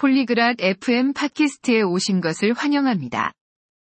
폴리그랏 0.00 0.62
FM 0.62 1.12
팟캐스트에 1.12 1.82
오신 1.82 2.22
것을 2.22 2.54
환영합니다. 2.54 3.34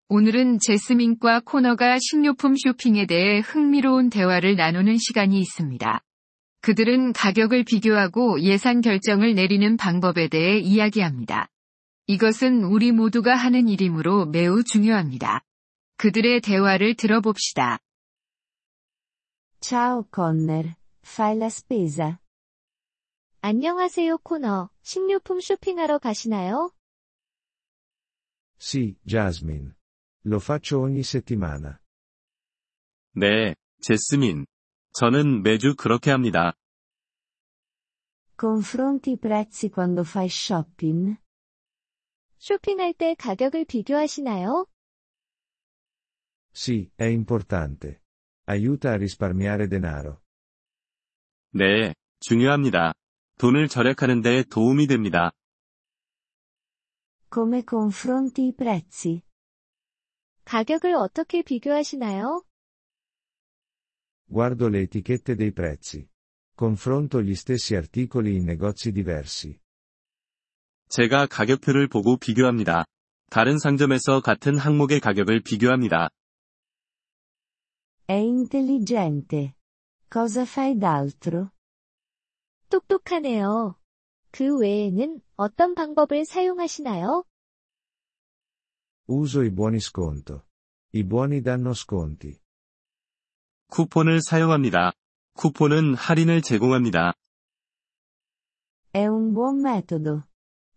오늘은 0.08 0.60
제스민과 0.60 1.40
코너가 1.40 1.98
식료품 2.00 2.54
쇼핑에 2.56 3.04
대해 3.04 3.40
흥미로운 3.40 4.08
대화를 4.08 4.56
나누는 4.56 4.96
시간이 4.96 5.38
있습니다. 5.38 6.00
그들은 6.62 7.12
가격을 7.12 7.64
비교하고 7.64 8.40
예산 8.40 8.80
결정을 8.80 9.34
내리는 9.34 9.76
방법에 9.76 10.28
대해 10.28 10.58
이야기합니다. 10.58 11.48
이것은 12.06 12.64
우리 12.64 12.92
모두가 12.92 13.34
하는 13.34 13.68
일이므로 13.68 14.24
매우 14.24 14.64
중요합니다. 14.64 15.42
그들의 15.98 16.40
대화를 16.40 16.94
들어봅시다. 16.94 17.78
Ciao 19.60 20.04
Conner, 20.14 20.76
fai 21.04 21.36
la 21.36 21.46
spesa? 21.48 22.18
안녕하세요 23.48 24.18
코너. 24.24 24.70
식료품 24.82 25.38
쇼핑하러 25.40 25.98
가시나요? 26.00 26.72
Sì, 28.58 28.96
Jasmine. 29.06 29.76
Lo 30.24 30.40
faccio 30.40 30.80
ogni 30.80 31.04
settimana. 31.04 31.78
네, 33.14 33.54
제스민. 33.80 34.46
저는 34.94 35.44
매주 35.44 35.76
그렇게 35.76 36.10
합니다. 36.10 36.54
Confronti 38.36 39.12
i 39.12 39.16
prezzi 39.16 39.70
quando 39.70 40.02
fai 40.02 40.26
shopping? 40.26 41.16
쇼핑할 42.38 42.94
때 42.94 43.14
가격을 43.14 43.66
비교하시나요? 43.66 44.66
Sì, 46.52 46.90
è 46.96 47.04
importante. 47.04 48.02
Aiuta 48.48 48.90
a 48.90 48.96
risparmiare 48.96 49.68
denaro. 49.68 50.20
네, 51.52 51.94
중요합니다. 52.18 52.94
돈을 53.38 53.68
절약하는 53.68 54.22
데 54.22 54.42
도움이 54.44 54.86
됩니다. 54.86 55.32
Come 57.32 57.62
confronti 57.68 58.46
i 58.46 58.52
prezzi? 58.56 59.22
가격을 60.44 60.94
어떻게 60.94 61.42
비교하시나요? 61.42 62.42
Guardo 64.28 64.68
le 64.68 64.82
etichette 64.82 65.36
dei 65.36 65.52
prezzi. 65.52 66.08
Confronto 66.56 67.20
gli 67.20 67.34
stessi 67.34 67.74
articoli 67.74 68.36
in 68.36 68.44
negozi 68.44 68.92
diversi. 68.92 69.58
제가 70.88 71.26
가격표를 71.26 71.88
보고 71.88 72.16
비교합니다. 72.16 72.84
다른 73.28 73.58
상점에서 73.58 74.20
같은 74.20 74.56
항목의 74.56 75.00
가격을 75.00 75.42
비교합니다. 75.42 76.08
È 78.06 78.14
intelligente. 78.14 79.56
Cosa 80.08 80.42
fai 80.42 80.78
d'altro? 80.78 81.50
똑똑하네요. 82.68 83.76
그 84.30 84.58
외에는 84.58 85.20
어떤 85.36 85.74
방법을 85.74 86.24
사용하시나요? 86.24 87.24
Uso 89.08 89.42
i 89.44 89.50
buoni 89.50 89.78
sconto. 89.80 90.42
I 90.92 91.02
buoni 91.04 91.42
danno 91.42 91.72
sconti. 91.74 92.38
쿠폰을 93.68 94.20
사용합니다. 94.20 94.92
쿠폰은 95.34 95.94
할인을 95.94 96.42
제공합니다. 96.42 97.14
È 98.92 99.06
un 99.06 99.32
buon 99.34 99.60
metodo. 99.60 100.24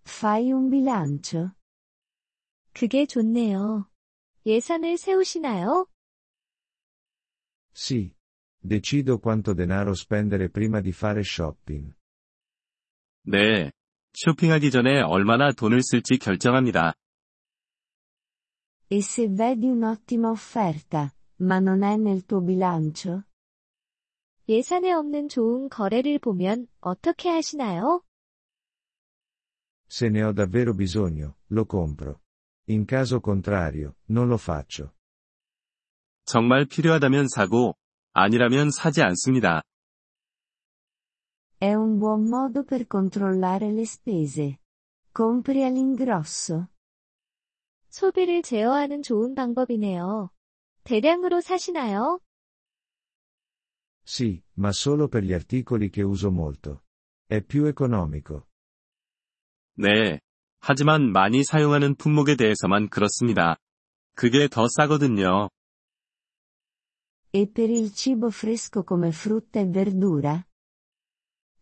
Fai 0.06 0.52
un 0.52 0.70
bilancio? 0.70 1.52
그게 2.74 3.06
좋네요. 3.06 3.90
예산을 4.46 4.98
세우시나요? 4.98 5.88
Sì. 7.74 8.14
Decido 8.61 9.19
quanto 9.19 9.53
denaro 9.53 9.95
spendere 9.95 10.49
prima 10.49 10.81
di 10.81 10.93
fare 10.93 11.23
shopping. 11.23 11.93
네. 13.27 13.71
쇼핑하기 14.13 14.71
전에 14.71 15.01
얼마나 15.01 15.53
돈을 15.53 15.83
쓸지 15.83 16.19
결정합니다. 16.19 16.95
E 18.91 18.99
se 18.99 19.29
vedi 19.29 19.67
un'ottima 19.67 20.31
offerta, 20.31 21.13
ma 21.41 21.59
non 21.59 21.83
è 21.83 21.97
nel 21.97 22.25
tuo 22.25 22.41
bilancio? 22.41 23.25
예산에 24.49 24.93
없는 24.93 25.29
좋은 25.29 25.69
거래를 25.69 26.19
보면 26.19 26.69
어떻게 26.81 27.31
하시나요? 27.31 28.03
Se 29.89 30.09
ne 30.09 30.23
ho 30.23 30.33
davvero 30.33 30.75
bisogno, 30.75 31.37
lo 31.51 31.65
compro. 31.67 32.21
In 32.69 32.85
caso 32.85 33.21
contrario, 33.21 33.97
non 34.11 34.29
lo 34.29 34.37
faccio. 34.37 34.93
정말 36.27 36.67
필요하다면 36.67 37.29
사고, 37.29 37.75
아니라면 38.14 38.72
사지 38.72 39.02
않습니다. 39.02 39.62
È 41.60 41.74
un 41.74 42.00
buon 42.00 42.28
modo 42.28 42.64
per 42.64 42.88
controllare 42.88 43.72
le 43.72 43.86
spese. 43.86 44.60
Compri 45.12 45.64
all'ingrosso. 45.64 46.68
소비를 47.90 48.44
제어하는 48.44 49.02
좋은 49.02 49.36
방법이네요. 49.36 50.30
대량으로 50.84 51.42
사시나요? 51.42 52.20
Sì, 54.06 54.42
ma 54.58 54.72
solo 54.72 55.08
per 55.08 55.24
gli 55.24 55.34
articoli 55.34 55.90
che 55.90 56.02
uso 56.02 56.32
molto. 56.32 56.84
È 57.28 57.44
più 57.44 57.66
economico. 57.66 58.48
네. 59.76 60.20
하지만 60.62 61.12
많이 61.12 61.44
사용하는 61.44 61.96
품목에 61.96 62.36
대해서만 62.36 62.90
그렇습니다. 62.90 63.58
그게 64.16 64.48
더 64.48 64.68
싸거든요. 64.68 65.50
E 67.32 67.48
per 67.48 67.70
il 67.70 67.94
cibo 67.94 68.32
fresco 68.32 68.84
come 68.84 69.12
frutta 69.12 69.60
e 69.60 69.66
verdura? 69.66 70.44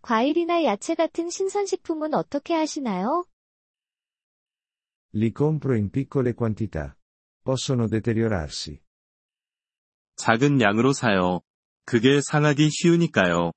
과일이나 0.01 0.63
야채 0.63 0.95
같은 0.95 1.29
신선식품은 1.29 2.13
어떻게 2.13 2.53
하시나요? 2.53 3.25
Li 5.13 5.33
compro 5.35 5.75
in 5.75 5.89
piccole 5.89 6.33
quantità. 6.33 6.95
Possono 7.43 7.87
deteriorarsi. 7.89 8.79
작은 10.15 10.61
양으로 10.61 10.93
사요. 10.93 11.41
그게 11.85 12.21
상하기 12.21 12.69
쉬우니까요. 12.69 13.51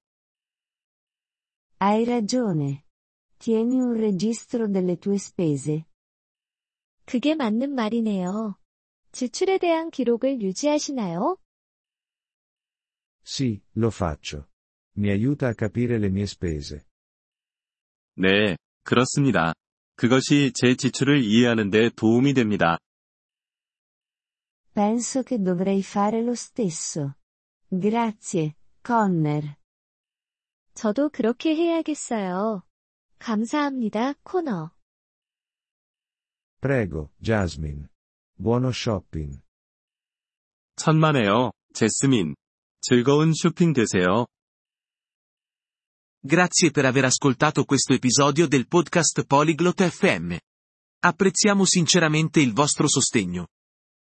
Hai 1.81 2.03
ragione. 2.03 2.85
Tieni 3.39 3.79
un 3.81 3.95
registro 3.97 4.67
delle 4.67 4.97
tue 4.97 5.15
spese. 5.15 5.85
그게 7.05 7.37
맞는 7.37 7.71
말이네요. 7.75 8.57
지출에 9.13 9.59
대한 9.59 9.91
기록을 9.91 10.43
유지하시나요? 10.43 11.37
Sì, 13.30 13.62
lo 13.74 13.90
faccio. 13.90 14.50
Mi 14.98 15.10
aiuta 15.10 15.48
a 15.48 15.54
capire 15.56 15.98
le 15.98 16.10
mie 16.10 16.26
spese. 16.26 16.86
네, 18.18 18.56
그렇습니다. 18.84 19.54
그것이 19.96 20.52
제 20.54 20.76
지출을 20.76 21.24
이해하는 21.24 21.70
데 21.70 21.90
도움이 21.90 22.34
됩니다. 22.34 22.78
Penso 24.74 25.24
che 25.24 25.38
dovrei 25.42 25.80
fare 25.82 26.22
lo 26.22 26.34
stesso. 26.34 27.16
Grazie, 27.72 28.56
Conner. 28.86 29.56
저도 30.74 31.10
그렇게 31.10 31.56
해야겠어요. 31.56 32.64
감사합니다, 33.20 34.14
코너. 34.24 34.72
Prego, 36.62 37.10
Jasmine. 37.22 37.88
Buono 38.38 38.70
shopping. 38.70 39.42
천만에요, 40.76 41.52
제스민. 41.74 42.36
즐거운 42.82 43.34
쇼핑 43.34 43.74
되세요. 43.74 44.28
Grazie 46.22 46.72
per 46.72 46.86
aver 46.86 47.06
ascoltato 47.06 47.66
questo 47.66 47.94
episodio 47.94 48.48
del 48.48 48.68
podcast 48.68 49.26
Polyglot 49.26 49.88
FM. 49.88 50.36
Apprezziamo 51.00 51.66
sinceramente 51.66 52.40
il 52.42 52.54
vostro 52.54 52.88
sostegno. 52.88 53.48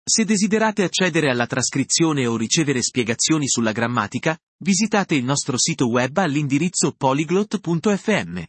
Se 0.04 0.26
desiderate 0.26 0.84
accedere 0.84 1.30
alla 1.30 1.46
trascrizione 1.46 2.26
o 2.26 2.36
ricevere 2.36 2.82
spiegazioni 2.82 3.48
sulla 3.48 3.72
grammatica, 3.72 4.38
visitate 4.64 5.16
il 5.16 5.24
nostro 5.24 5.58
sito 5.58 5.88
web 5.88 6.18
all'indirizzo 6.18 6.94
polyglot.fm. 6.94 8.44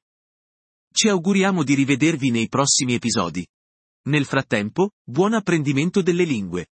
Ci 0.93 1.09
auguriamo 1.09 1.63
di 1.63 1.75
rivedervi 1.75 2.31
nei 2.31 2.49
prossimi 2.49 2.95
episodi. 2.95 3.47
Nel 4.09 4.25
frattempo, 4.25 4.91
buon 5.05 5.35
apprendimento 5.35 6.03
delle 6.03 6.25
lingue. 6.25 6.69